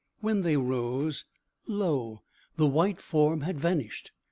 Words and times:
When 0.19 0.41
they 0.41 0.57
rose, 0.57 1.25
lo, 1.67 2.23
the 2.55 2.65
white 2.65 2.99
form 2.99 3.41
had 3.41 3.59
vanished! 3.59 4.11